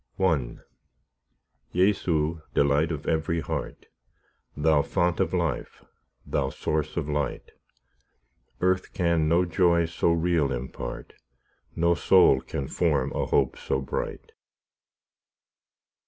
I 0.19 0.55
Jesu, 1.75 2.41
delight 2.55 2.91
of 2.91 3.05
every 3.05 3.39
heart, 3.39 3.85
Thou 4.57 4.81
font 4.81 5.19
of 5.19 5.31
life, 5.31 5.85
Thou 6.25 6.49
source 6.49 6.97
of 6.97 7.07
light, 7.07 7.51
Earth 8.61 8.93
can 8.93 9.27
no 9.29 9.45
joy 9.45 9.85
so 9.85 10.11
real 10.11 10.51
impart, 10.51 11.13
No 11.75 11.93
soul 11.93 12.41
can 12.41 12.67
form 12.67 13.11
a 13.13 13.27
hope 13.27 13.55
so 13.59 13.79
bright. 13.79 14.31